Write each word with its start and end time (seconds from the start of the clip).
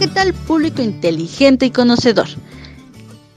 ¿qué 0.00 0.08
tal 0.08 0.32
público 0.32 0.80
inteligente 0.80 1.66
y 1.66 1.70
conocedor? 1.70 2.26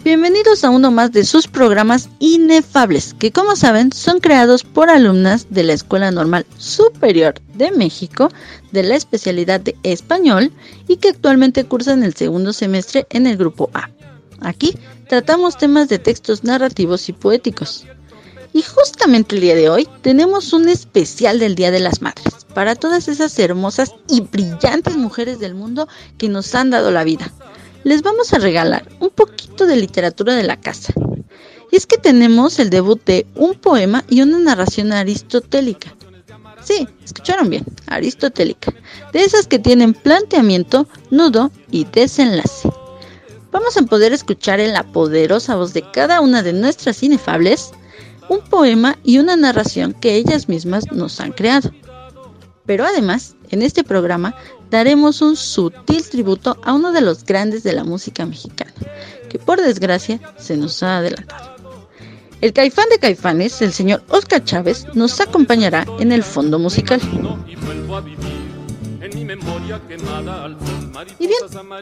Bienvenidos 0.06 0.64
a 0.64 0.70
uno 0.70 0.92
más 0.92 1.12
de 1.12 1.26
sus 1.26 1.46
programas 1.46 2.10
inefables, 2.20 3.14
que 3.16 3.34
como 3.34 3.58
saben 3.58 3.92
son 3.92 4.22
creados 4.22 4.64
por 4.64 4.90
alumnas 4.90 5.48
de 5.50 5.64
la 5.64 5.74
Escuela 5.74 6.10
Normal 6.10 6.46
Superior 6.58 7.34
de 7.56 7.72
México 7.72 8.30
de 8.72 8.84
la 8.84 8.96
especialidad 8.96 9.60
de 9.60 9.76
español 9.84 10.54
y 10.88 10.96
que 10.96 11.10
actualmente 11.10 11.66
cursan 11.66 12.02
el 12.02 12.14
segundo 12.14 12.54
semestre 12.54 13.08
en 13.10 13.28
el 13.28 13.36
grupo 13.36 13.70
A. 13.74 13.90
Aquí 14.40 14.74
tratamos 15.10 15.58
temas 15.58 15.90
de 15.90 16.00
textos 16.00 16.46
narrativos 16.46 17.10
y 17.10 17.12
poéticos. 17.12 17.86
Y 18.54 18.62
justamente 18.62 19.34
el 19.34 19.42
día 19.42 19.56
de 19.56 19.68
hoy 19.68 19.90
tenemos 20.04 20.54
un 20.54 20.70
especial 20.70 21.40
del 21.40 21.56
Día 21.56 21.72
de 21.72 21.80
las 21.80 22.04
Madres 22.04 22.46
para 22.54 22.76
todas 22.76 23.08
esas 23.08 23.38
hermosas 23.40 23.96
y 24.08 24.22
brillantes 24.22 24.96
mujeres 24.96 25.40
del 25.40 25.56
mundo 25.56 25.88
que 26.20 26.30
nos 26.30 26.54
han 26.54 26.70
dado 26.70 26.92
la 26.92 27.04
vida. 27.04 27.32
Les 27.84 28.04
vamos 28.04 28.32
a 28.32 28.38
regalar 28.38 28.88
un 29.00 29.10
poquito 29.10 29.66
de 29.66 29.76
literatura 29.76 30.36
de 30.36 30.44
la 30.44 30.62
casa. 30.62 30.94
Y 31.72 31.76
es 31.76 31.88
que 31.88 31.98
tenemos 31.98 32.60
el 32.60 32.70
debut 32.70 33.04
de 33.04 33.26
un 33.34 33.56
poema 33.56 34.04
y 34.08 34.22
una 34.22 34.38
narración 34.38 34.94
aristotélica. 34.94 35.96
Sí, 36.64 36.88
escucharon 37.04 37.50
bien, 37.50 37.66
aristotélica. 37.88 38.72
De 39.12 39.24
esas 39.24 39.48
que 39.48 39.58
tienen 39.58 39.96
planteamiento, 39.96 40.88
nudo 41.10 41.52
y 41.72 41.86
desenlace. 41.86 42.70
Vamos 43.52 43.76
a 43.78 43.82
poder 43.82 44.14
escuchar 44.14 44.60
en 44.60 44.74
la 44.74 44.84
poderosa 44.84 45.56
voz 45.56 45.74
de 45.74 45.84
cada 45.92 46.22
una 46.22 46.44
de 46.44 46.54
nuestras 46.54 47.02
inefables 47.02 47.72
un 48.30 48.42
poema 48.42 48.98
y 49.04 49.20
una 49.20 49.36
narración 49.36 49.94
que 49.94 50.16
ellas 50.16 50.50
mismas 50.50 50.92
nos 50.92 51.20
han 51.20 51.32
creado. 51.32 51.72
Pero 52.66 52.86
además, 52.86 53.36
en 53.50 53.62
este 53.62 53.84
programa 53.84 54.36
daremos 54.70 55.22
un 55.22 55.36
sutil 55.36 56.04
tributo 56.10 56.58
a 56.64 56.74
uno 56.74 56.92
de 56.92 57.02
los 57.02 57.24
grandes 57.26 57.64
de 57.64 57.74
la 57.74 57.84
música 57.84 58.26
mexicana, 58.26 58.74
que 59.30 59.38
por 59.40 59.62
desgracia 59.62 60.20
se 60.38 60.58
nos 60.58 60.82
ha 60.82 60.98
adelantado. 60.98 61.54
El 62.42 62.52
caifán 62.52 62.90
de 62.90 63.00
caifanes, 63.00 63.62
el 63.62 63.72
señor 63.72 64.04
Oscar 64.10 64.44
Chávez, 64.44 64.86
nos 64.94 65.22
acompañará 65.22 65.86
en 66.00 66.12
el 66.12 66.24
fondo 66.24 66.60
musical. 66.60 67.00
Y 71.20 71.28
bien, 71.28 71.40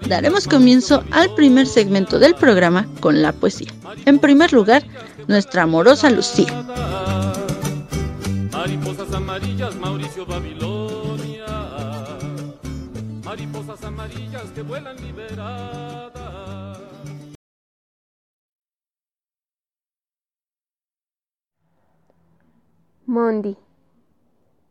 daremos 0.08 0.48
comienzo 0.48 1.04
al 1.12 1.34
primer 1.36 1.68
segmento 1.68 2.20
del 2.20 2.36
programa 2.36 2.88
con 3.00 3.22
la 3.22 3.34
poesía. 3.34 3.72
En 4.06 4.20
primer 4.20 4.54
lugar, 4.54 4.84
nuestra 5.28 5.64
amorosa 5.64 6.10
Lucía. 6.10 6.64
Mariposas 8.52 9.14
amarillas, 9.14 9.76
Mauricio 9.76 10.26
Babilonia. 10.26 11.46
Mariposas 13.26 13.84
amarillas 13.84 14.44
que 14.56 14.62
vuelan 14.62 14.96
liberadas. 15.02 16.12
Mondi. 23.06 23.58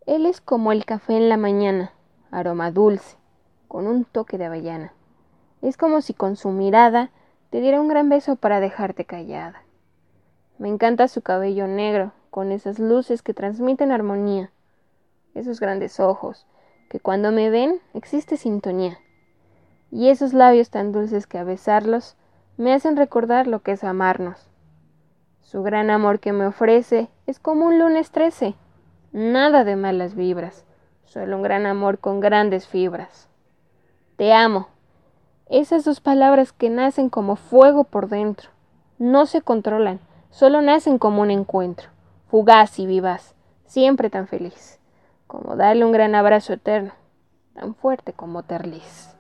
Él 0.07 0.25
es 0.25 0.41
como 0.41 0.73
el 0.73 0.87
café 0.87 1.17
en 1.17 1.29
la 1.29 1.37
mañana, 1.37 1.93
aroma 2.31 2.71
dulce, 2.71 3.17
con 3.69 3.87
un 3.87 4.05
toque 4.05 4.39
de 4.39 4.47
avellana. 4.47 4.93
Es 5.63 5.77
como 5.77 6.01
si 6.01 6.15
con 6.15 6.37
su 6.37 6.51
mirada 6.51 7.11
te 7.51 7.61
diera 7.61 7.81
un 7.81 7.89
gran 7.89 8.09
beso 8.09 8.37
para 8.37 8.61
dejarte 8.61 9.05
callada. 9.05 9.63
Me 10.59 10.69
encanta 10.69 11.09
su 11.09 11.23
cabello 11.23 11.67
negro, 11.67 12.13
con 12.31 12.53
esas 12.53 12.79
luces 12.79 13.23
que 13.23 13.35
transmiten 13.35 13.91
armonía, 13.91 14.51
esos 15.35 15.61
grandes 15.61 16.01
ojos, 16.01 16.47
que 16.89 17.01
cuando 17.01 17.33
me 17.33 17.51
ven 17.51 17.81
existe 17.95 18.37
sintonía, 18.37 18.99
y 19.91 20.09
esos 20.09 20.33
labios 20.33 20.71
tan 20.71 20.93
dulces 20.93 21.27
que 21.27 21.39
a 21.39 21.45
besarlos 21.45 22.17
me 22.57 22.73
hacen 22.73 22.97
recordar 22.97 23.47
lo 23.47 23.61
que 23.61 23.73
es 23.73 23.85
amarnos. 23.85 24.49
Su 25.41 25.63
gran 25.63 25.91
amor 25.91 26.21
que 26.21 26.33
me 26.33 26.47
ofrece 26.47 27.09
es 27.27 27.41
como 27.41 27.67
un 27.67 27.79
lunes 27.79 28.11
trece, 28.11 28.55
nada 29.13 29.65
de 29.65 29.75
malas 29.75 30.15
vibras, 30.15 30.65
solo 31.11 31.37
un 31.37 31.43
gran 31.43 31.67
amor 31.67 31.99
con 31.99 32.21
grandes 32.21 32.69
fibras. 32.69 33.27
Te 34.17 34.33
amo. 34.33 34.69
Esas 35.49 35.85
dos 35.85 36.01
palabras 36.01 36.53
que 36.53 36.71
nacen 36.71 37.11
como 37.11 37.35
fuego 37.35 37.83
por 37.83 38.09
dentro, 38.09 38.51
no 38.99 39.27
se 39.27 39.43
controlan, 39.43 39.99
solo 40.31 40.63
nacen 40.63 40.99
como 40.99 41.23
un 41.23 41.33
encuentro, 41.33 41.89
fugaz 42.29 42.79
y 42.79 42.87
vivaz, 42.87 43.35
siempre 43.67 44.09
tan 44.09 44.29
feliz, 44.29 44.79
como 45.27 45.57
darle 45.57 45.85
un 45.85 45.91
gran 45.91 46.15
abrazo 46.15 46.53
eterno, 46.53 46.93
tan 47.55 47.75
fuerte 47.75 48.13
como 48.13 48.45
Terliz. 48.45 49.11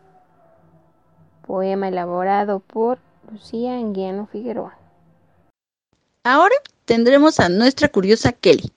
Poema 1.44 1.88
elaborado 1.88 2.60
por 2.60 2.98
Lucía 3.32 3.74
Anguiano 3.74 4.26
Figueroa. 4.26 4.78
Ahora 6.22 6.54
tendremos 6.84 7.40
a 7.40 7.48
nuestra 7.48 7.88
curiosa 7.88 8.30
Kelly. 8.30 8.72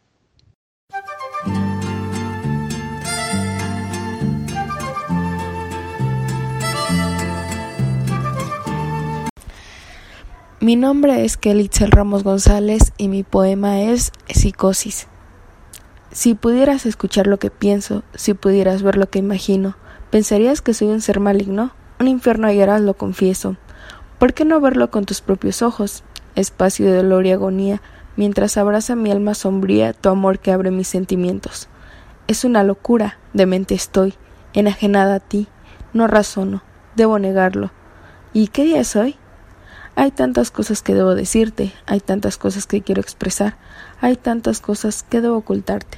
Mi 10.63 10.77
nombre 10.77 11.25
es 11.25 11.35
Kelitzel 11.35 11.91
Ramos 11.91 12.23
González 12.23 12.93
y 12.97 13.09
mi 13.09 13.23
poema 13.23 13.81
es 13.81 14.13
Psicosis. 14.29 15.09
Si 16.13 16.35
pudieras 16.35 16.85
escuchar 16.85 17.27
lo 17.27 17.37
que 17.37 17.51
pienso, 17.51 18.03
si 18.15 18.33
pudieras 18.33 18.81
ver 18.81 18.95
lo 18.95 19.09
que 19.09 19.19
imagino, 19.19 19.75
¿pensarías 20.09 20.61
que 20.61 20.73
soy 20.73 20.87
un 20.87 21.01
ser 21.01 21.19
maligno? 21.19 21.73
Un 21.99 22.07
infierno 22.07 22.47
hallarás, 22.47 22.79
lo 22.79 22.93
confieso. 22.93 23.57
¿Por 24.19 24.33
qué 24.33 24.45
no 24.45 24.61
verlo 24.61 24.89
con 24.89 25.03
tus 25.03 25.19
propios 25.19 25.61
ojos? 25.61 26.05
Espacio 26.35 26.85
de 26.85 26.95
dolor 26.95 27.25
y 27.25 27.33
agonía, 27.33 27.81
mientras 28.15 28.55
abraza 28.55 28.95
mi 28.95 29.11
alma 29.11 29.33
sombría 29.33 29.91
tu 29.91 30.07
amor 30.07 30.39
que 30.39 30.53
abre 30.53 30.71
mis 30.71 30.87
sentimientos. 30.87 31.67
Es 32.27 32.45
una 32.45 32.63
locura, 32.63 33.19
demente 33.33 33.75
estoy, 33.75 34.13
enajenada 34.53 35.15
a 35.15 35.19
ti, 35.19 35.49
no 35.91 36.07
razono, 36.07 36.63
debo 36.95 37.19
negarlo. 37.19 37.71
¿Y 38.31 38.47
qué 38.47 38.63
día 38.63 38.79
es 38.79 38.95
hoy? 38.95 39.17
Hay 39.95 40.11
tantas 40.11 40.49
cosas 40.49 40.81
que 40.81 40.93
debo 40.95 41.13
decirte, 41.15 41.71
hay 41.85 41.99
tantas 41.99 42.37
cosas 42.37 42.65
que 42.65 42.81
quiero 42.81 43.01
expresar, 43.01 43.57
hay 44.01 44.15
tantas 44.15 44.59
cosas 44.59 45.03
que 45.03 45.21
debo 45.21 45.37
ocultarte. 45.37 45.97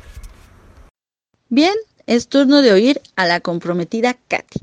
Bien, 1.50 1.76
es 2.06 2.28
turno 2.28 2.62
de 2.62 2.74
oír 2.74 3.02
a 3.16 3.26
la 3.26 3.40
comprometida 3.40 4.16
Katy. 4.28 4.60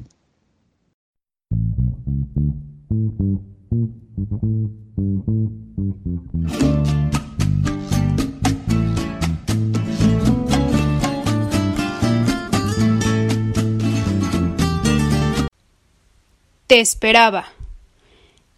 Te 16.67 16.81
esperaba. 16.81 17.47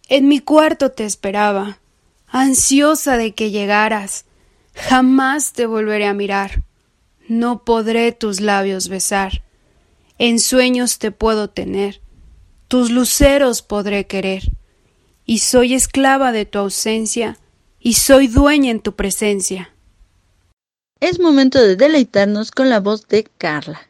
En 0.07 0.27
mi 0.27 0.39
cuarto 0.39 0.91
te 0.91 1.03
esperaba, 1.03 1.79
ansiosa 2.27 3.17
de 3.17 3.33
que 3.33 3.49
llegaras. 3.49 4.25
Jamás 4.75 5.53
te 5.53 5.65
volveré 5.65 6.05
a 6.05 6.13
mirar. 6.13 6.63
No 7.27 7.63
podré 7.63 8.11
tus 8.11 8.39
labios 8.39 8.87
besar. 8.87 9.43
En 10.19 10.39
sueños 10.39 10.99
te 10.99 11.11
puedo 11.11 11.49
tener. 11.49 12.01
Tus 12.67 12.91
luceros 12.91 13.61
podré 13.61 14.05
querer. 14.05 14.51
Y 15.25 15.39
soy 15.39 15.73
esclava 15.73 16.31
de 16.31 16.45
tu 16.45 16.59
ausencia. 16.59 17.39
Y 17.79 17.93
soy 17.93 18.27
dueña 18.27 18.71
en 18.71 18.81
tu 18.81 18.95
presencia. 18.95 19.73
Es 20.99 21.19
momento 21.19 21.59
de 21.59 21.75
deleitarnos 21.75 22.51
con 22.51 22.69
la 22.69 22.79
voz 22.79 23.07
de 23.07 23.23
Carla. 23.37 23.81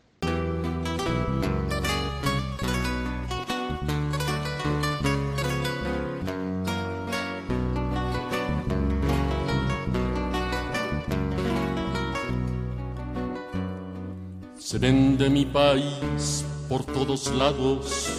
Se 14.75 14.79
vende 14.79 15.29
mi 15.29 15.45
país 15.45 16.43
por 16.67 16.85
todos 16.85 17.33
lados, 17.33 18.09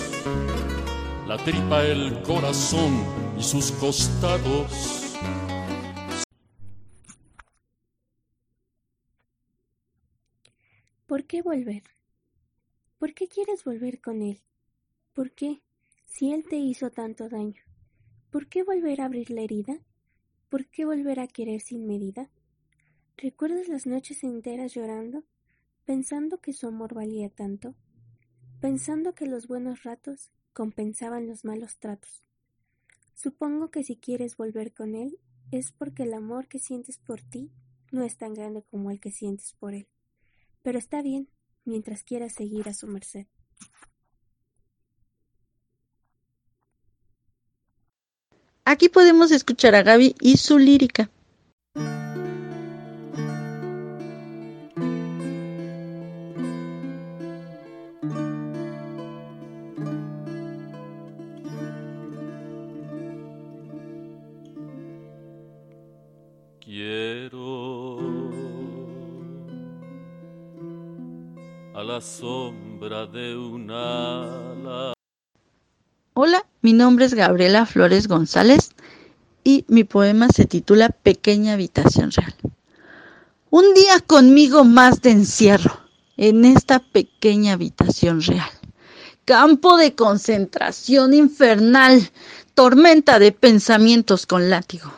la 1.29 1.37
tripa, 1.37 1.85
el 1.85 2.23
corazón 2.23 3.05
y 3.38 3.43
sus 3.43 3.70
costados. 3.73 5.14
¿Por 11.06 11.25
qué 11.25 11.43
volver? 11.43 11.82
¿Por 12.97 13.12
qué 13.12 13.29
quieres 13.29 13.62
volver 13.62 14.00
con 14.00 14.23
él? 14.23 14.41
¿Por 15.12 15.32
qué, 15.32 15.61
si 16.06 16.32
él 16.32 16.47
te 16.49 16.56
hizo 16.56 16.88
tanto 16.88 17.29
daño? 17.29 17.61
¿Por 18.31 18.49
qué 18.49 18.62
volver 18.62 19.02
a 19.02 19.05
abrir 19.05 19.31
la 19.31 19.43
herida? 19.43 19.79
¿Por 20.49 20.64
qué 20.69 20.87
volver 20.87 21.20
a 21.20 21.26
querer 21.26 21.61
sin 21.61 21.87
medida? 21.87 22.31
¿Recuerdas 23.19 23.69
las 23.69 23.85
noches 23.85 24.25
enteras 24.25 24.73
llorando? 24.73 25.23
Pensando 25.87 26.38
que 26.38 26.53
su 26.53 26.67
amor 26.67 26.94
valía 26.94 27.31
tanto, 27.31 27.75
pensando 28.61 29.15
que 29.15 29.27
los 29.27 29.47
buenos 29.47 29.85
ratos 29.85 30.33
compensaban 30.53 31.29
los 31.29 31.44
malos 31.44 31.79
tratos. 31.79 32.25
Supongo 33.15 33.71
que 33.71 33.85
si 33.85 33.97
quieres 33.97 34.37
volver 34.37 34.75
con 34.75 34.97
él 34.97 35.19
es 35.53 35.71
porque 35.73 36.03
el 36.03 36.12
amor 36.12 36.49
que 36.49 36.59
sientes 36.59 36.99
por 36.99 37.23
ti 37.23 37.53
no 37.93 38.03
es 38.03 38.19
tan 38.19 38.35
grande 38.35 38.62
como 38.62 38.91
el 38.91 39.00
que 39.00 39.12
sientes 39.12 39.55
por 39.55 39.75
él. 39.75 39.87
Pero 40.62 40.79
está 40.79 41.03
bien, 41.03 41.29
mientras 41.65 42.03
quieras 42.03 42.35
seguir 42.35 42.69
a 42.69 42.75
su 42.75 42.88
merced. 42.88 43.27
Aquí 48.65 48.88
podemos 48.88 49.31
escuchar 49.31 49.77
a 49.77 49.85
Gaby 49.85 50.17
y 50.21 50.38
su 50.38 50.59
lírica. 50.59 51.09
La 71.96 72.02
sombra 72.02 73.06
de 73.06 73.34
un 73.34 73.70
ala. 73.70 74.93
Hola, 76.12 76.44
mi 76.60 76.75
nombre 76.75 77.06
es 77.06 77.14
Gabriela 77.14 77.64
Flores 77.64 78.06
González 78.06 78.72
y 79.44 79.64
mi 79.69 79.82
poema 79.84 80.28
se 80.28 80.44
titula 80.44 80.90
Pequeña 80.90 81.54
Habitación 81.54 82.10
Real. 82.12 82.34
Un 83.48 83.72
día 83.72 84.00
conmigo 84.06 84.64
más 84.64 85.00
de 85.00 85.12
encierro 85.12 85.81
en 86.19 86.44
esta 86.44 86.81
pequeña 86.81 87.54
habitación 87.54 88.20
real. 88.20 88.50
Campo 89.25 89.78
de 89.78 89.94
concentración 89.94 91.14
infernal, 91.14 92.10
tormenta 92.52 93.19
de 93.19 93.32
pensamientos 93.32 94.26
con 94.26 94.50
látigo. 94.50 94.92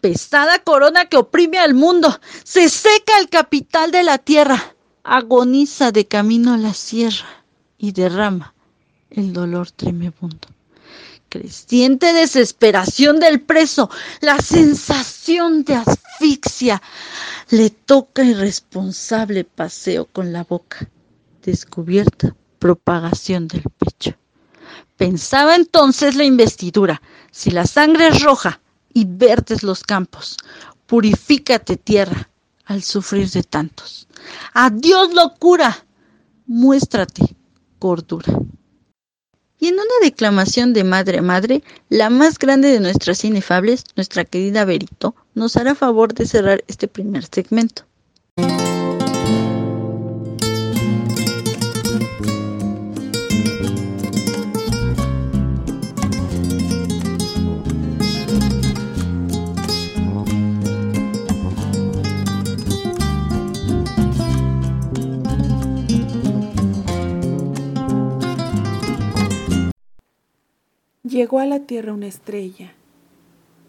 Pesada 0.00 0.58
corona 0.60 1.04
que 1.04 1.18
oprime 1.18 1.58
al 1.58 1.74
mundo, 1.74 2.18
se 2.44 2.70
seca 2.70 3.18
el 3.18 3.28
capital 3.28 3.90
de 3.90 4.04
la 4.04 4.16
tierra 4.16 4.74
agoniza 5.04 5.92
de 5.92 6.06
camino 6.06 6.52
a 6.54 6.58
la 6.58 6.74
sierra 6.74 7.44
y 7.78 7.92
derrama 7.92 8.54
el 9.10 9.32
dolor 9.32 9.70
tremebundo. 9.70 10.48
Creciente 11.28 12.12
desesperación 12.12 13.20
del 13.20 13.40
preso, 13.40 13.88
la 14.20 14.38
sensación 14.38 15.64
de 15.64 15.76
asfixia, 15.76 16.82
le 17.50 17.70
toca 17.70 18.24
irresponsable 18.24 19.44
paseo 19.44 20.06
con 20.06 20.32
la 20.32 20.44
boca, 20.44 20.88
descubierta 21.42 22.34
propagación 22.58 23.48
del 23.48 23.62
pecho. 23.78 24.16
Pensaba 24.96 25.56
entonces 25.56 26.14
la 26.14 26.24
investidura, 26.24 27.00
si 27.30 27.50
la 27.50 27.66
sangre 27.66 28.08
es 28.08 28.22
roja 28.22 28.60
y 28.92 29.04
verdes 29.06 29.62
los 29.62 29.82
campos, 29.82 30.36
purifícate 30.86 31.76
tierra, 31.76 32.29
al 32.64 32.82
sufrir 32.82 33.30
de 33.30 33.42
tantos. 33.42 34.08
Adiós 34.52 35.12
locura, 35.14 35.84
muéstrate 36.46 37.36
cordura. 37.78 38.32
Y 39.58 39.68
en 39.68 39.74
una 39.74 39.84
declamación 40.02 40.72
de 40.72 40.84
madre 40.84 41.18
a 41.18 41.22
madre, 41.22 41.62
la 41.88 42.08
más 42.08 42.38
grande 42.38 42.68
de 42.68 42.80
nuestras 42.80 43.24
inefables, 43.24 43.84
nuestra 43.94 44.24
querida 44.24 44.64
Berito, 44.64 45.14
nos 45.34 45.56
hará 45.56 45.74
favor 45.74 46.14
de 46.14 46.26
cerrar 46.26 46.64
este 46.66 46.88
primer 46.88 47.24
segmento. 47.26 47.84
Llegó 71.10 71.40
a 71.40 71.46
la 71.46 71.58
tierra 71.58 71.92
una 71.92 72.06
estrella. 72.06 72.72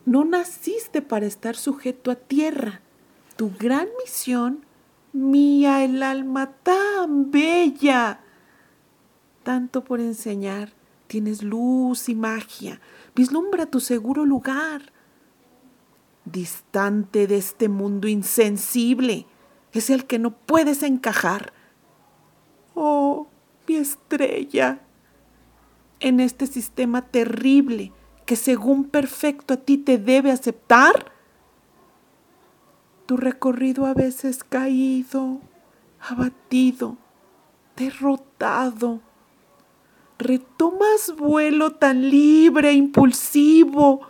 No 0.05 0.23
naciste 0.25 1.01
para 1.01 1.25
estar 1.25 1.55
sujeto 1.55 2.11
a 2.11 2.15
tierra. 2.15 2.81
Tu 3.35 3.51
gran 3.57 3.88
misión, 3.99 4.63
mía 5.11 5.83
el 5.83 6.03
alma 6.03 6.51
tan 6.61 7.31
bella. 7.31 8.19
Tanto 9.41 9.83
por 9.83 10.01
enseñar, 10.01 10.73
tienes 11.07 11.41
luz 11.41 12.09
y 12.09 12.13
magia. 12.13 12.79
Vislumbra 13.15 13.65
tu 13.65 13.79
seguro 13.79 14.23
lugar. 14.23 14.93
Distante 16.25 17.25
de 17.25 17.38
este 17.38 17.69
mundo 17.69 18.07
insensible, 18.07 19.25
es 19.73 19.89
el 19.89 20.05
que 20.05 20.19
no 20.19 20.29
puedes 20.29 20.83
encajar. 20.83 21.53
Oh, 22.75 23.25
mi 23.67 23.77
estrella 23.77 24.79
en 26.01 26.19
este 26.19 26.48
sistema 26.48 27.01
terrible 27.01 27.94
que 28.25 28.36
según 28.36 28.86
perfecto 28.86 29.53
a 29.53 29.57
ti 29.57 29.77
te 29.77 29.98
debe 29.98 30.31
aceptar? 30.31 31.12
Tu 33.06 33.18
recorrido 33.18 33.86
a 33.86 33.94
veces 33.94 34.44
caído, 34.44 35.39
abatido, 36.00 36.98
derrotado. 37.75 39.01
Retomas 40.18 41.15
vuelo 41.18 41.71
tan 41.71 42.09
libre, 42.09 42.74
impulsivo, 42.74 44.01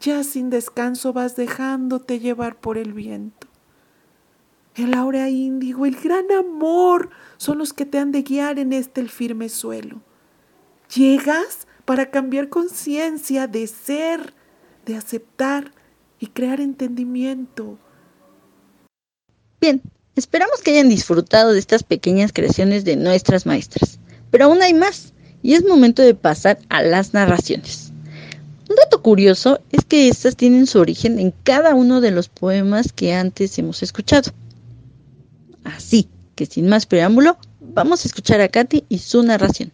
ya 0.00 0.22
sin 0.22 0.50
descanso 0.50 1.12
vas 1.12 1.36
dejándote 1.36 2.20
llevar 2.20 2.56
por 2.56 2.76
el 2.78 2.92
viento. 2.92 3.46
El 4.74 4.92
aura 4.92 5.30
índigo, 5.30 5.86
el 5.86 5.96
gran 5.96 6.30
amor 6.30 7.08
son 7.38 7.58
los 7.58 7.72
que 7.72 7.86
te 7.86 7.98
han 7.98 8.12
de 8.12 8.22
guiar 8.22 8.58
en 8.58 8.74
este 8.74 9.00
el 9.00 9.08
firme 9.08 9.48
suelo. 9.48 10.02
Llegas 10.96 11.66
para 11.84 12.10
cambiar 12.10 12.48
conciencia 12.48 13.46
de 13.46 13.66
ser, 13.66 14.32
de 14.86 14.96
aceptar 14.96 15.72
y 16.18 16.28
crear 16.28 16.58
entendimiento. 16.58 17.78
Bien, 19.60 19.82
esperamos 20.14 20.62
que 20.62 20.70
hayan 20.70 20.88
disfrutado 20.88 21.52
de 21.52 21.58
estas 21.58 21.82
pequeñas 21.82 22.32
creaciones 22.32 22.86
de 22.86 22.96
nuestras 22.96 23.44
maestras. 23.44 23.98
Pero 24.30 24.46
aún 24.46 24.62
hay 24.62 24.72
más, 24.72 25.12
y 25.42 25.52
es 25.52 25.66
momento 25.66 26.00
de 26.00 26.14
pasar 26.14 26.58
a 26.70 26.82
las 26.82 27.12
narraciones. 27.12 27.92
Un 28.70 28.76
dato 28.76 29.02
curioso 29.02 29.60
es 29.70 29.84
que 29.84 30.08
estas 30.08 30.34
tienen 30.34 30.66
su 30.66 30.78
origen 30.78 31.18
en 31.18 31.34
cada 31.42 31.74
uno 31.74 32.00
de 32.00 32.10
los 32.10 32.30
poemas 32.30 32.94
que 32.94 33.12
antes 33.12 33.58
hemos 33.58 33.82
escuchado. 33.82 34.32
Así 35.62 36.08
que 36.34 36.46
sin 36.46 36.68
más 36.68 36.86
preámbulo, 36.86 37.36
vamos 37.60 38.02
a 38.04 38.08
escuchar 38.08 38.40
a 38.40 38.48
Katy 38.48 38.84
y 38.88 38.98
su 38.98 39.22
narración. 39.22 39.72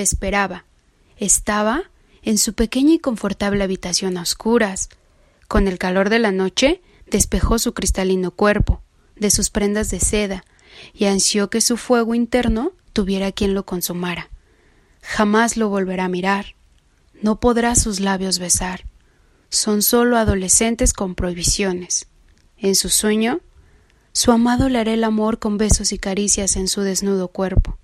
Esperaba. 0.00 0.64
Estaba 1.16 1.84
en 2.22 2.38
su 2.38 2.54
pequeña 2.54 2.94
y 2.94 2.98
confortable 2.98 3.64
habitación 3.64 4.16
a 4.16 4.22
oscuras. 4.22 4.88
Con 5.48 5.68
el 5.68 5.78
calor 5.78 6.10
de 6.10 6.18
la 6.18 6.32
noche, 6.32 6.82
despejó 7.06 7.58
su 7.58 7.72
cristalino 7.72 8.30
cuerpo 8.30 8.82
de 9.14 9.30
sus 9.30 9.50
prendas 9.50 9.90
de 9.90 10.00
seda 10.00 10.44
y 10.92 11.06
ansió 11.06 11.48
que 11.48 11.60
su 11.60 11.76
fuego 11.76 12.14
interno 12.14 12.72
tuviera 12.92 13.32
quien 13.32 13.54
lo 13.54 13.64
consumara. 13.64 14.30
Jamás 15.02 15.56
lo 15.56 15.68
volverá 15.68 16.06
a 16.06 16.08
mirar, 16.08 16.56
no 17.22 17.40
podrá 17.40 17.74
sus 17.74 18.00
labios 18.00 18.38
besar. 18.38 18.84
Son 19.48 19.82
solo 19.82 20.18
adolescentes 20.18 20.92
con 20.92 21.14
prohibiciones. 21.14 22.08
En 22.58 22.74
su 22.74 22.88
sueño, 22.88 23.40
su 24.12 24.32
amado 24.32 24.68
le 24.68 24.78
hará 24.78 24.92
el 24.92 25.04
amor 25.04 25.38
con 25.38 25.56
besos 25.56 25.92
y 25.92 25.98
caricias 25.98 26.56
en 26.56 26.68
su 26.68 26.80
desnudo 26.82 27.28
cuerpo, 27.28 27.78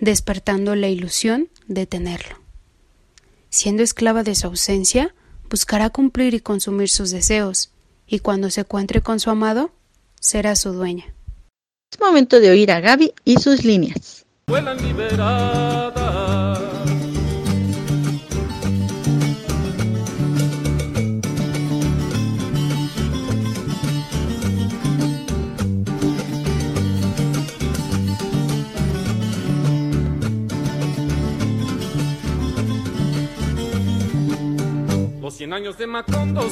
despertando 0.00 0.74
la 0.74 0.88
ilusión 0.88 1.48
de 1.66 1.86
tenerlo. 1.86 2.40
Siendo 3.50 3.82
esclava 3.82 4.22
de 4.22 4.34
su 4.34 4.46
ausencia, 4.46 5.14
buscará 5.48 5.90
cumplir 5.90 6.34
y 6.34 6.40
consumir 6.40 6.88
sus 6.88 7.10
deseos, 7.10 7.70
y 8.06 8.20
cuando 8.20 8.50
se 8.50 8.60
encuentre 8.62 9.00
con 9.00 9.20
su 9.20 9.30
amado, 9.30 9.72
será 10.20 10.56
su 10.56 10.72
dueña. 10.72 11.14
Es 11.90 12.00
momento 12.00 12.40
de 12.40 12.50
oír 12.50 12.70
a 12.70 12.80
Gaby 12.80 13.14
y 13.24 13.36
sus 13.36 13.64
líneas. 13.64 14.26
Cien 35.38 35.52
años 35.52 35.78
de 35.78 35.86
Macondo. 35.86 36.48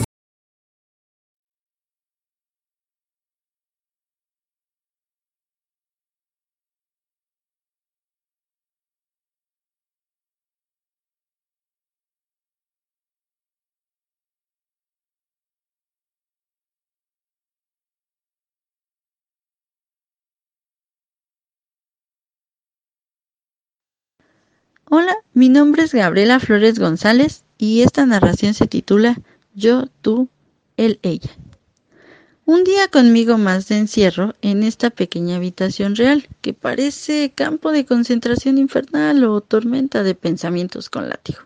Hola, 24.89 25.17
mi 25.33 25.49
nombre 25.49 25.83
es 25.83 25.93
Gabriela 25.93 26.39
Flores 26.39 26.79
González 26.79 27.46
y 27.59 27.83
esta 27.83 28.07
narración 28.07 28.55
se 28.55 28.67
titula 28.67 29.21
Yo, 29.55 29.87
tú, 30.03 30.29
él, 30.77 30.99
ella. 31.03 31.31
Un 32.45 32.63
día 32.63 32.87
conmigo 32.89 33.39
más 33.39 33.67
de 33.67 33.77
encierro 33.77 34.35
en 34.41 34.63
esta 34.63 34.91
pequeña 34.91 35.37
habitación 35.37 35.97
real 35.97 36.29
que 36.43 36.53
parece 36.53 37.33
campo 37.35 37.73
de 37.73 37.85
concentración 37.85 38.59
infernal 38.59 39.25
o 39.25 39.41
tormenta 39.41 40.05
de 40.05 40.15
pensamientos 40.15 40.89
con 40.89 41.09
látigo. 41.09 41.41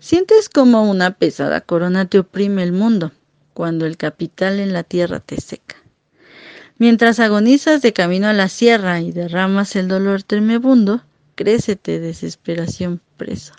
Sientes 0.00 0.48
como 0.48 0.88
una 0.90 1.10
pesada 1.10 1.60
corona 1.60 2.06
te 2.06 2.20
oprime 2.20 2.62
el 2.62 2.72
mundo 2.72 3.12
cuando 3.52 3.84
el 3.84 3.96
capital 3.96 4.60
en 4.60 4.72
la 4.72 4.82
tierra 4.84 5.20
te 5.20 5.40
seca. 5.40 5.76
Mientras 6.78 7.18
agonizas 7.18 7.82
de 7.82 7.92
camino 7.92 8.28
a 8.28 8.32
la 8.32 8.48
sierra 8.48 9.00
y 9.00 9.10
derramas 9.10 9.74
el 9.74 9.88
dolor 9.88 10.22
tremebundo, 10.22 11.02
crécete 11.34 11.98
desesperación 11.98 13.02
preso. 13.16 13.57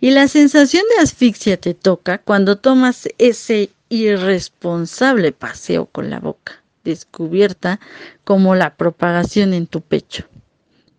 Y 0.00 0.10
la 0.10 0.28
sensación 0.28 0.84
de 0.94 1.02
asfixia 1.02 1.56
te 1.56 1.74
toca 1.74 2.18
cuando 2.18 2.58
tomas 2.58 3.08
ese 3.18 3.70
irresponsable 3.88 5.32
paseo 5.32 5.86
con 5.86 6.10
la 6.10 6.20
boca 6.20 6.62
descubierta 6.84 7.80
como 8.24 8.54
la 8.54 8.74
propagación 8.74 9.52
en 9.52 9.66
tu 9.66 9.82
pecho. 9.82 10.24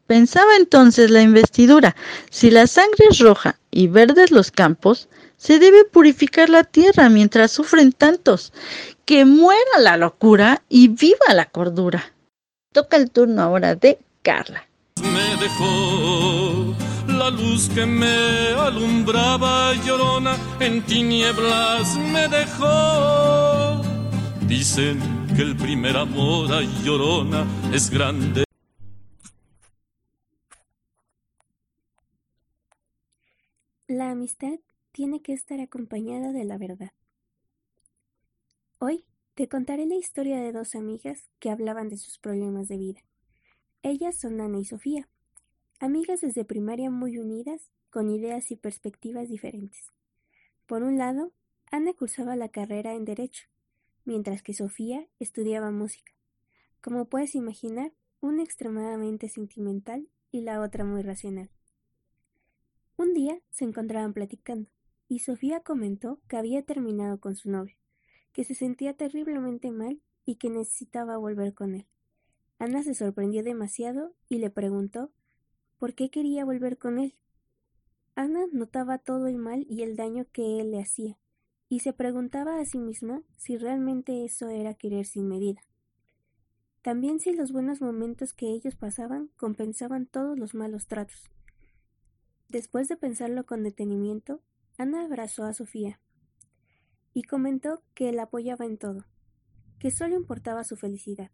Pensaba 0.05 0.55
entonces 0.57 1.11
la 1.11 1.21
investidura, 1.21 1.95
si 2.29 2.51
la 2.51 2.67
sangre 2.67 3.07
es 3.09 3.19
roja 3.19 3.59
y 3.71 3.87
verdes 3.87 4.31
los 4.31 4.51
campos, 4.51 5.09
se 5.37 5.59
debe 5.59 5.85
purificar 5.85 6.49
la 6.49 6.63
tierra 6.63 7.09
mientras 7.09 7.51
sufren 7.51 7.91
tantos, 7.91 8.53
que 9.05 9.25
muera 9.25 9.79
la 9.79 9.97
locura 9.97 10.61
y 10.69 10.89
viva 10.89 11.33
la 11.33 11.45
cordura. 11.45 12.13
Toca 12.73 12.97
el 12.97 13.09
turno 13.09 13.41
ahora 13.41 13.75
de 13.75 13.99
Carla 14.21 14.69
me 15.01 15.35
dejó 15.37 16.75
la 17.29 17.37
luz 17.37 17.69
que 17.69 17.85
me 17.85 18.53
alumbraba 18.57 19.73
llorona 19.85 20.35
en 20.59 20.83
tinieblas 20.85 21.97
me 21.97 22.27
dejó. 22.27 23.81
Dicen 24.47 24.99
que 25.35 25.41
el 25.41 25.55
primer 25.55 25.95
amor 25.97 26.51
a 26.51 26.61
llorona 26.83 27.45
es 27.71 27.89
grande. 27.89 28.45
La 33.87 34.11
amistad 34.11 34.59
tiene 34.91 35.21
que 35.21 35.33
estar 35.33 35.59
acompañada 35.59 36.31
de 36.31 36.45
la 36.45 36.57
verdad. 36.57 36.91
Hoy 38.79 39.03
te 39.35 39.47
contaré 39.47 39.85
la 39.85 39.95
historia 39.95 40.39
de 40.39 40.51
dos 40.51 40.73
amigas 40.75 41.29
que 41.39 41.49
hablaban 41.49 41.89
de 41.89 41.97
sus 41.97 42.17
problemas 42.17 42.67
de 42.67 42.77
vida. 42.77 43.01
Ellas 43.83 44.19
son 44.19 44.41
Ana 44.41 44.59
y 44.59 44.65
Sofía, 44.65 45.07
amigas 45.79 46.21
desde 46.21 46.45
primaria 46.45 46.89
muy 46.89 47.17
unidas, 47.17 47.71
con 47.89 48.09
ideas 48.09 48.51
y 48.51 48.55
perspectivas 48.55 49.29
diferentes. 49.29 49.91
Por 50.65 50.83
un 50.83 50.97
lado, 50.97 51.31
Ana 51.71 51.93
cursaba 51.93 52.35
la 52.35 52.49
carrera 52.49 52.93
en 52.93 53.05
Derecho, 53.05 53.47
mientras 54.05 54.43
que 54.43 54.53
Sofía 54.53 55.07
estudiaba 55.19 55.71
música. 55.71 56.11
Como 56.81 57.05
puedes 57.05 57.33
imaginar, 57.35 57.93
una 58.21 58.43
extremadamente 58.43 59.29
sentimental 59.29 60.07
y 60.31 60.41
la 60.41 60.61
otra 60.61 60.83
muy 60.83 61.01
racional. 61.01 61.49
Un 62.97 63.13
día 63.13 63.39
se 63.49 63.63
encontraban 63.63 64.13
platicando, 64.13 64.69
y 65.07 65.19
Sofía 65.19 65.61
comentó 65.61 66.19
que 66.27 66.37
había 66.37 66.63
terminado 66.63 67.19
con 67.19 67.35
su 67.35 67.49
novio, 67.49 67.77
que 68.33 68.43
se 68.43 68.53
sentía 68.53 68.93
terriblemente 68.93 69.71
mal 69.71 70.01
y 70.25 70.35
que 70.35 70.49
necesitaba 70.49 71.17
volver 71.17 71.53
con 71.53 71.75
él. 71.75 71.87
Ana 72.59 72.83
se 72.83 72.93
sorprendió 72.93 73.41
demasiado 73.41 74.13
y 74.27 74.39
le 74.39 74.49
preguntó 74.49 75.11
por 75.79 75.95
qué 75.95 76.11
quería 76.11 76.45
volver 76.45 76.77
con 76.77 76.99
él. 76.99 77.15
Ana 78.13 78.45
notaba 78.51 78.97
todo 78.97 79.27
el 79.27 79.37
mal 79.37 79.65
y 79.69 79.81
el 79.81 79.95
daño 79.95 80.25
que 80.31 80.59
él 80.59 80.71
le 80.71 80.81
hacía, 80.81 81.17
y 81.69 81.79
se 81.79 81.93
preguntaba 81.93 82.59
a 82.59 82.65
sí 82.65 82.77
misma 82.77 83.23
si 83.37 83.57
realmente 83.57 84.25
eso 84.25 84.49
era 84.49 84.73
querer 84.73 85.05
sin 85.05 85.27
medida. 85.27 85.61
También 86.81 87.19
si 87.19 87.33
los 87.33 87.51
buenos 87.51 87.81
momentos 87.81 88.33
que 88.33 88.47
ellos 88.47 88.75
pasaban 88.75 89.29
compensaban 89.37 90.05
todos 90.05 90.37
los 90.37 90.53
malos 90.53 90.87
tratos. 90.87 91.31
Después 92.49 92.87
de 92.87 92.97
pensarlo 92.97 93.45
con 93.45 93.63
detenimiento, 93.63 94.41
Ana 94.77 95.05
abrazó 95.05 95.45
a 95.45 95.53
Sofía 95.53 95.99
y 97.13 97.23
comentó 97.23 97.83
que 97.93 98.11
la 98.11 98.23
apoyaba 98.23 98.65
en 98.65 98.77
todo, 98.77 99.05
que 99.77 99.91
solo 99.91 100.15
importaba 100.15 100.63
su 100.63 100.75
felicidad. 100.75 101.31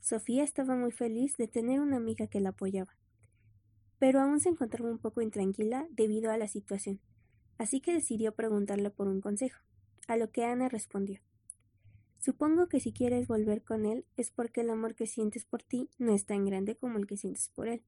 Sofía 0.00 0.44
estaba 0.44 0.76
muy 0.76 0.92
feliz 0.92 1.36
de 1.36 1.48
tener 1.48 1.80
una 1.80 1.96
amiga 1.96 2.26
que 2.26 2.40
la 2.40 2.50
apoyaba, 2.50 2.96
pero 4.04 4.20
aún 4.20 4.38
se 4.38 4.50
encontraba 4.50 4.90
un 4.90 4.98
poco 4.98 5.22
intranquila 5.22 5.86
debido 5.88 6.30
a 6.30 6.36
la 6.36 6.46
situación, 6.46 7.00
así 7.56 7.80
que 7.80 7.94
decidió 7.94 8.32
preguntarle 8.32 8.90
por 8.90 9.08
un 9.08 9.22
consejo, 9.22 9.62
a 10.06 10.18
lo 10.18 10.30
que 10.30 10.44
Ana 10.44 10.68
respondió. 10.68 11.20
Supongo 12.18 12.68
que 12.68 12.80
si 12.80 12.92
quieres 12.92 13.26
volver 13.28 13.62
con 13.62 13.86
él 13.86 14.04
es 14.18 14.30
porque 14.30 14.60
el 14.60 14.68
amor 14.68 14.94
que 14.94 15.06
sientes 15.06 15.46
por 15.46 15.62
ti 15.62 15.88
no 15.96 16.14
es 16.14 16.26
tan 16.26 16.44
grande 16.44 16.76
como 16.76 16.98
el 16.98 17.06
que 17.06 17.16
sientes 17.16 17.48
por 17.54 17.66
él, 17.66 17.82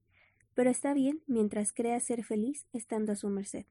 pero 0.55 0.71
está 0.71 0.95
bien 0.95 1.21
mientras 1.27 1.75
creas 1.75 2.05
ser 2.05 2.25
feliz 2.25 2.65
estando 2.73 3.13
a 3.13 3.17
su 3.17 3.29
merced. 3.29 3.67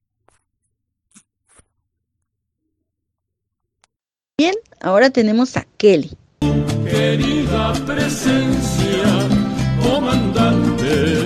Bien, 4.38 4.54
ahora 4.82 5.10
tenemos 5.10 5.58
a 5.58 5.66
Kelly, 5.78 6.12
querida 6.84 7.74
presencia, 7.88 9.30
comandante 9.82 11.25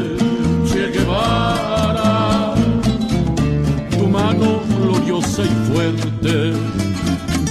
Tu 4.09 4.13
mano 4.13 4.61
gloriosa 4.81 5.43
y 5.43 5.71
fuerte 5.71 6.53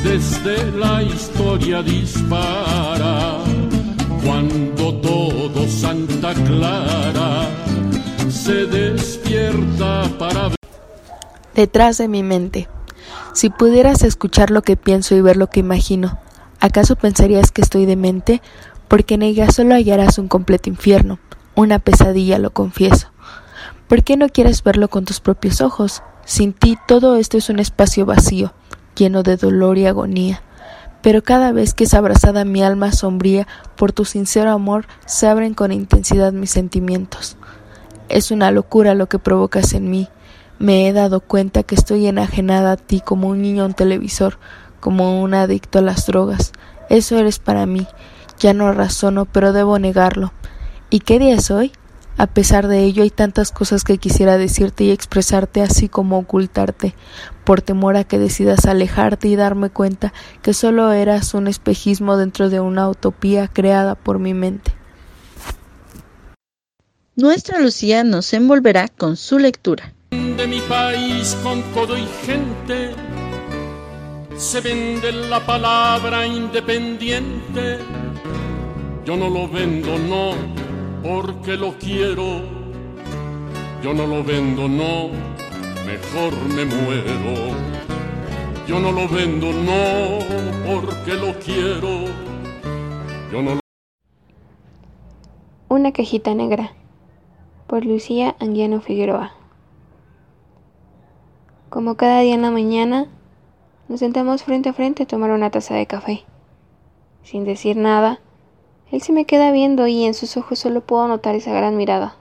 desde 0.02 0.72
la 0.72 1.04
historia 1.04 1.82
dispara. 1.82 3.38
Cuando 4.24 4.94
todo 4.94 5.68
Santa 5.68 6.34
Clara 6.34 7.46
se 8.28 8.66
despierta 8.66 10.10
para. 10.18 10.50
Detrás 11.54 11.98
de 11.98 12.08
mi 12.08 12.24
mente. 12.24 12.66
Si 13.34 13.50
pudieras 13.50 14.02
escuchar 14.02 14.50
lo 14.50 14.62
que 14.62 14.76
pienso 14.76 15.14
y 15.14 15.20
ver 15.20 15.36
lo 15.36 15.48
que 15.50 15.60
imagino, 15.60 16.18
¿Acaso 16.58 16.96
pensarías 16.96 17.52
que 17.52 17.62
estoy 17.62 17.86
demente? 17.86 18.42
Porque 18.88 19.14
en 19.14 19.22
ella 19.22 19.48
solo 19.52 19.76
hallarás 19.76 20.18
un 20.18 20.26
completo 20.26 20.68
infierno, 20.68 21.20
una 21.54 21.78
pesadilla, 21.78 22.40
lo 22.40 22.50
confieso. 22.50 23.12
¿Por 23.86 24.02
qué 24.02 24.16
no 24.16 24.28
quieres 24.28 24.64
verlo 24.64 24.88
con 24.88 25.04
tus 25.04 25.20
propios 25.20 25.60
ojos? 25.60 26.02
Sin 26.28 26.52
ti 26.52 26.76
todo 26.86 27.16
esto 27.16 27.38
es 27.38 27.48
un 27.48 27.58
espacio 27.58 28.04
vacío, 28.04 28.52
lleno 28.94 29.22
de 29.22 29.38
dolor 29.38 29.78
y 29.78 29.86
agonía. 29.86 30.42
Pero 31.00 31.22
cada 31.22 31.52
vez 31.52 31.72
que 31.72 31.84
es 31.84 31.94
abrazada 31.94 32.44
mi 32.44 32.62
alma 32.62 32.92
sombría 32.92 33.48
por 33.76 33.92
tu 33.92 34.04
sincero 34.04 34.50
amor, 34.50 34.86
se 35.06 35.26
abren 35.26 35.54
con 35.54 35.72
intensidad 35.72 36.34
mis 36.34 36.50
sentimientos. 36.50 37.38
Es 38.10 38.30
una 38.30 38.50
locura 38.50 38.94
lo 38.94 39.08
que 39.08 39.18
provocas 39.18 39.72
en 39.72 39.88
mí. 39.88 40.10
Me 40.58 40.86
he 40.86 40.92
dado 40.92 41.20
cuenta 41.20 41.62
que 41.62 41.74
estoy 41.74 42.06
enajenada 42.06 42.72
a 42.72 42.76
ti 42.76 43.00
como 43.00 43.28
un 43.28 43.40
niño 43.40 43.64
en 43.64 43.72
televisor, 43.72 44.38
como 44.80 45.22
un 45.22 45.32
adicto 45.32 45.78
a 45.78 45.82
las 45.82 46.04
drogas. 46.04 46.52
Eso 46.90 47.16
eres 47.16 47.38
para 47.38 47.64
mí. 47.64 47.86
Ya 48.38 48.52
no 48.52 48.70
razono, 48.72 49.24
pero 49.24 49.54
debo 49.54 49.78
negarlo. 49.78 50.34
¿Y 50.90 51.00
qué 51.00 51.18
día 51.18 51.36
es 51.36 51.50
hoy? 51.50 51.72
A 52.18 52.26
pesar 52.26 52.66
de 52.66 52.82
ello 52.82 53.04
hay 53.04 53.10
tantas 53.10 53.52
cosas 53.52 53.84
que 53.84 53.98
quisiera 53.98 54.36
decirte 54.38 54.82
y 54.82 54.90
expresarte 54.90 55.62
así 55.62 55.88
como 55.88 56.18
ocultarte, 56.18 56.96
por 57.44 57.62
temor 57.62 57.96
a 57.96 58.02
que 58.02 58.18
decidas 58.18 58.66
alejarte 58.66 59.28
y 59.28 59.36
darme 59.36 59.70
cuenta 59.70 60.12
que 60.42 60.52
solo 60.52 60.90
eras 60.92 61.32
un 61.34 61.46
espejismo 61.46 62.16
dentro 62.16 62.50
de 62.50 62.58
una 62.58 62.88
utopía 62.88 63.46
creada 63.46 63.94
por 63.94 64.18
mi 64.18 64.34
mente. 64.34 64.74
Nuestra 67.14 67.60
Lucía 67.60 68.02
nos 68.02 68.32
envolverá 68.32 68.88
con 68.88 69.16
su 69.16 69.38
lectura. 69.38 69.94
De 70.10 70.46
mi 70.48 70.60
país 70.62 71.36
con 71.44 71.62
todo 71.72 71.96
y 71.96 72.06
gente 72.26 72.94
se 74.36 74.60
vende 74.60 75.12
la 75.12 75.44
palabra 75.46 76.26
independiente. 76.26 77.78
Yo 79.04 79.16
no 79.16 79.28
lo 79.28 79.48
vendo, 79.48 79.98
no, 79.98 80.32
porque 81.02 81.56
lo 81.56 81.72
quiero. 81.78 82.40
Yo 83.82 83.94
no 83.94 84.06
lo 84.06 84.24
vendo, 84.24 84.68
no, 84.68 85.10
mejor 85.86 86.32
me 86.54 86.64
muero. 86.64 87.54
Yo 88.66 88.78
no 88.80 88.92
lo 88.92 89.08
vendo, 89.08 89.52
no, 89.52 90.18
porque 90.66 91.14
lo 91.14 91.38
quiero. 91.38 92.04
Yo 93.32 93.42
no 93.42 93.54
lo... 93.54 93.60
Una 95.68 95.92
cajita 95.92 96.34
negra 96.34 96.72
por 97.66 97.84
Lucía 97.84 98.34
Anguiano 98.40 98.80
Figueroa. 98.80 99.32
Como 101.70 101.96
cada 101.96 102.20
día 102.20 102.34
en 102.34 102.42
la 102.42 102.50
mañana, 102.50 103.06
nos 103.88 104.00
sentamos 104.00 104.42
frente 104.42 104.70
a 104.70 104.72
frente 104.72 105.04
a 105.04 105.06
tomar 105.06 105.30
una 105.30 105.50
taza 105.50 105.74
de 105.74 105.86
café. 105.86 106.24
Sin 107.22 107.44
decir 107.44 107.76
nada, 107.76 108.20
él 108.90 109.02
se 109.02 109.12
me 109.12 109.26
queda 109.26 109.50
viendo 109.50 109.86
y 109.86 110.04
en 110.04 110.14
sus 110.14 110.36
ojos 110.36 110.58
solo 110.58 110.80
puedo 110.80 111.06
notar 111.08 111.34
esa 111.34 111.52
gran 111.52 111.76
mirada. 111.76 112.16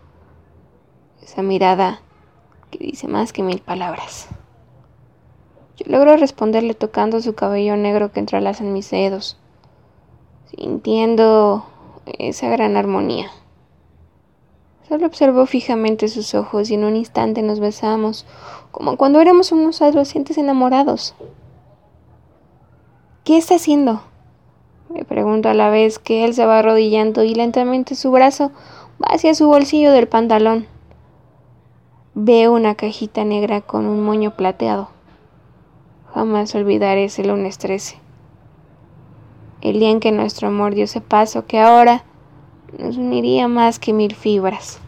Esa 1.22 1.42
mirada 1.42 2.02
que 2.72 2.80
dice 2.80 3.08
más 3.08 3.32
que 3.32 3.44
mil 3.44 3.60
palabras. 3.60 4.28
Yo 5.78 5.86
logro 5.88 6.18
responderle 6.18 6.74
tocando 6.74 7.22
su 7.22 7.36
cabello 7.36 7.78
negro 7.78 8.12
que 8.12 8.20
entrelaza 8.20 8.64
en 8.64 8.74
mis 8.74 8.90
dedos, 8.90 9.38
sintiendo 10.50 11.66
esa 12.06 12.50
gran 12.50 12.76
armonía. 12.76 13.30
Solo 14.88 15.06
observo 15.06 15.46
fijamente 15.46 16.08
sus 16.08 16.34
ojos 16.34 16.70
y 16.70 16.76
en 16.76 16.86
un 16.86 16.96
instante 16.96 17.42
nos 17.42 17.60
besamos, 17.60 18.26
como 18.72 18.98
cuando 18.98 19.20
éramos 19.20 19.52
unos 19.52 19.82
adolescentes 19.82 20.38
enamorados. 20.38 21.14
¿Qué 23.24 23.38
está 23.38 23.56
haciendo? 23.56 24.02
Me 24.90 25.04
pregunto 25.04 25.50
a 25.50 25.54
la 25.54 25.70
vez 25.70 26.00
que 26.00 26.24
él 26.24 26.34
se 26.34 26.46
va 26.46 26.60
arrodillando 26.60 27.24
y 27.24 27.36
lentamente 27.36 27.96
su 27.96 28.12
brazo 28.12 28.52
va 29.02 29.14
hacia 29.14 29.34
su 29.34 29.48
bolsillo 29.48 29.92
del 29.92 30.08
pantalón. 30.08 30.66
Veo 32.14 32.54
una 32.54 32.76
cajita 32.76 33.26
negra 33.26 33.62
con 33.62 33.86
un 33.86 34.04
moño 34.04 34.36
plateado. 34.36 34.90
Jamás 36.14 36.56
olvidaré 36.56 37.06
ese 37.06 37.26
lunes 37.26 37.58
13. 37.58 37.98
El 39.62 39.80
día 39.80 39.90
en 39.90 40.00
que 40.00 40.12
nuestro 40.12 40.48
amor 40.48 40.74
dio 40.74 40.86
ese 40.86 41.02
paso 41.02 41.46
que 41.46 41.60
ahora 41.60 42.04
nos 42.80 42.98
uniría 42.98 43.48
más 43.48 43.80
que 43.80 43.92
mil 43.92 44.16
fibras. 44.16 44.80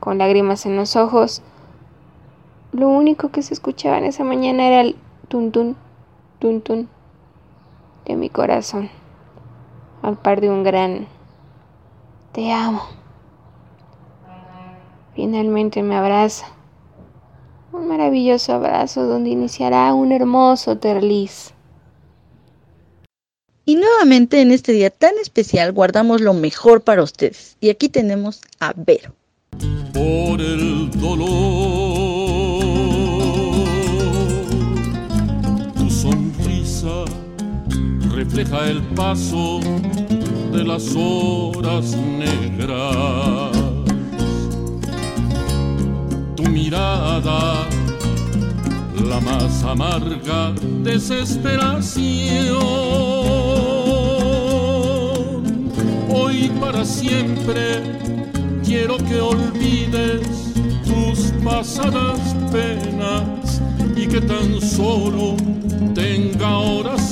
Con 0.00 0.18
lágrimas 0.18 0.64
en 0.64 0.76
los 0.76 0.96
ojos, 0.96 1.42
lo 2.72 2.88
único 2.88 3.28
que 3.28 3.42
se 3.42 3.54
escuchaba 3.54 3.98
en 3.98 4.04
esa 4.04 4.24
mañana 4.24 4.66
era 4.66 4.80
el 4.80 4.96
tuntun, 5.28 5.76
tuntun 6.38 6.88
de 8.06 8.16
mi 8.16 8.30
corazón, 8.30 8.90
al 10.02 10.16
par 10.18 10.40
de 10.40 10.50
un 10.50 10.62
gran 10.62 11.06
te 12.32 12.50
amo. 12.52 12.82
Finalmente 15.14 15.82
me 15.82 15.96
abraza, 15.96 16.46
un 17.72 17.86
maravilloso 17.86 18.52
abrazo 18.52 19.06
donde 19.06 19.30
iniciará 19.30 19.94
un 19.94 20.10
hermoso 20.10 20.78
terliz. 20.78 21.54
Y 23.66 23.76
nuevamente 23.76 24.42
en 24.42 24.50
este 24.50 24.72
día 24.72 24.90
tan 24.90 25.16
especial 25.22 25.72
guardamos 25.72 26.20
lo 26.20 26.34
mejor 26.34 26.82
para 26.82 27.02
ustedes. 27.02 27.56
Y 27.60 27.70
aquí 27.70 27.88
tenemos 27.88 28.42
a 28.60 28.74
Vero. 28.76 29.14
Por 29.92 30.40
el 30.40 30.90
dolor, 30.90 32.13
refleja 38.14 38.68
el 38.68 38.80
paso 38.94 39.58
de 40.52 40.64
las 40.64 40.94
horas 40.96 41.96
negras. 41.96 43.50
Tu 46.36 46.44
mirada, 46.44 47.66
la 49.08 49.20
más 49.20 49.64
amarga 49.64 50.52
desesperación. 50.82 52.54
Hoy 56.08 56.50
para 56.60 56.84
siempre 56.84 57.82
quiero 58.64 58.96
que 58.96 59.20
olvides 59.20 60.54
tus 60.84 61.32
pasadas 61.42 62.20
penas 62.52 63.60
y 63.96 64.06
que 64.06 64.20
tan 64.20 64.60
solo 64.60 65.36
tenga 65.94 66.58
horas 66.58 67.03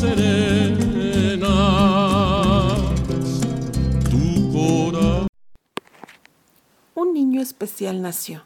especial 7.73 8.03
nació. 8.03 8.45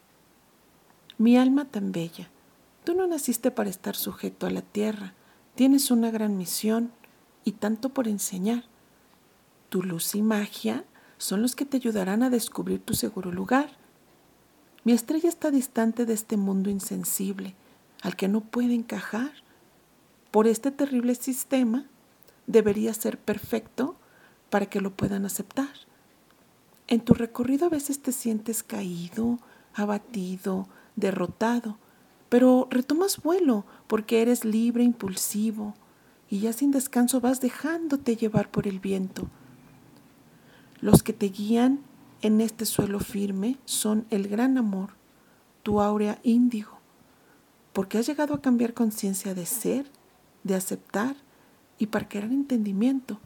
Mi 1.19 1.37
alma 1.37 1.65
tan 1.65 1.91
bella. 1.91 2.31
Tú 2.85 2.95
no 2.95 3.09
naciste 3.09 3.51
para 3.51 3.69
estar 3.69 3.97
sujeto 3.97 4.47
a 4.47 4.51
la 4.51 4.63
tierra. 4.63 5.15
Tienes 5.57 5.91
una 5.91 6.13
gran 6.13 6.37
misión 6.37 6.93
y 7.43 7.53
tanto 7.53 7.89
por 7.89 8.07
enseñar. 8.07 8.67
Tu 9.69 9.83
luz 9.83 10.15
y 10.15 10.23
magia 10.23 10.85
son 11.19 11.43
los 11.43 11.57
que 11.57 11.65
te 11.65 11.77
ayudarán 11.77 12.23
a 12.23 12.31
descubrir 12.31 12.79
tu 12.79 12.95
seguro 12.95 13.33
lugar. 13.33 13.71
Mi 14.85 14.93
estrella 14.93 15.29
está 15.29 15.51
distante 15.51 16.07
de 16.07 16.15
este 16.15 16.37
mundo 16.37 16.71
insensible, 16.71 17.57
al 18.03 18.15
que 18.15 18.29
no 18.29 18.43
puede 18.43 18.75
encajar. 18.75 19.33
Por 20.31 20.47
este 20.47 20.71
terrible 20.71 21.17
sistema 21.17 21.87
debería 22.47 22.95
ser 22.95 23.19
perfecto 23.19 23.97
para 24.51 24.67
que 24.67 24.81
lo 24.81 24.95
puedan 24.95 25.27
aceptar. 25.27 25.86
En 26.89 27.01
tu 27.01 27.15
recorrido 27.15 27.67
a 27.67 27.71
veces 27.71 28.01
te 28.01 28.13
sientes 28.13 28.63
caído, 28.63 29.39
abatido, 29.75 30.69
derrotado, 30.95 31.79
pero 32.29 32.69
retomas 32.71 33.23
vuelo 33.23 33.65
porque 33.87 34.23
eres 34.23 34.45
libre, 34.45 34.85
impulsivo, 34.85 35.75
y 36.29 36.41
ya 36.41 36.53
sin 36.53 36.71
descanso 36.71 37.21
vas 37.21 37.41
dejándote 37.41 38.17
llevar 38.17 38.51
por 38.51 38.67
el 38.67 38.81
viento. 38.81 39.29
Los 40.81 41.03
que 41.03 41.13
te 41.13 41.29
guían 41.29 41.81
en 42.23 42.41
este 42.41 42.67
suelo 42.67 43.01
firme 43.01 43.59
son 43.65 44.07
el 44.11 44.29
gran 44.29 44.59
amor, 44.59 44.91
tu 45.63 45.81
áurea 45.81 46.19
índigo, 46.23 46.79
porque 47.73 47.99
has 47.99 48.07
llegado 48.07 48.35
a 48.35 48.41
cambiar 48.41 48.75
conciencia 48.75 49.35
de 49.35 49.47
ser, 49.47 49.87
de 50.45 50.55
aceptar 50.55 51.17
y 51.79 51.87
para 51.87 52.09
crear 52.09 52.31
entendimiento. 52.33 53.21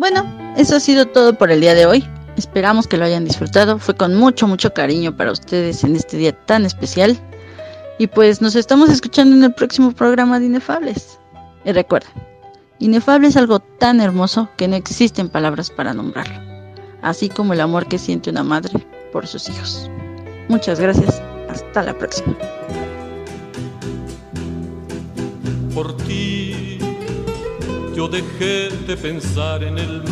Bueno, 0.00 0.24
eso 0.56 0.76
ha 0.76 0.80
sido 0.80 1.04
todo 1.04 1.34
por 1.34 1.50
el 1.50 1.60
día 1.60 1.74
de 1.74 1.84
hoy. 1.84 2.02
Esperamos 2.38 2.86
que 2.86 2.96
lo 2.96 3.04
hayan 3.04 3.26
disfrutado. 3.26 3.78
Fue 3.78 3.94
con 3.94 4.14
mucho, 4.14 4.48
mucho 4.48 4.72
cariño 4.72 5.14
para 5.14 5.30
ustedes 5.30 5.84
en 5.84 5.94
este 5.94 6.16
día 6.16 6.32
tan 6.32 6.64
especial. 6.64 7.18
Y 7.98 8.06
pues 8.06 8.40
nos 8.40 8.56
estamos 8.56 8.88
escuchando 8.88 9.36
en 9.36 9.44
el 9.44 9.52
próximo 9.52 9.92
programa 9.92 10.40
de 10.40 10.46
Inefables. 10.46 11.18
Y 11.66 11.72
recuerda, 11.72 12.08
Inefable 12.78 13.28
es 13.28 13.36
algo 13.36 13.60
tan 13.60 14.00
hermoso 14.00 14.48
que 14.56 14.68
no 14.68 14.76
existen 14.76 15.28
palabras 15.28 15.68
para 15.68 15.92
nombrarlo, 15.92 16.40
así 17.02 17.28
como 17.28 17.52
el 17.52 17.60
amor 17.60 17.86
que 17.86 17.98
siente 17.98 18.30
una 18.30 18.42
madre 18.42 18.72
por 19.12 19.26
sus 19.26 19.50
hijos. 19.50 19.90
Muchas 20.48 20.80
gracias, 20.80 21.20
hasta 21.50 21.82
la 21.82 21.92
próxima. 21.98 22.38
Yo 28.00 28.08
dejé 28.08 28.70
de 28.86 28.96
pensar 28.96 29.62
en 29.62 29.76
el 29.76 30.02
mar. 30.04 30.10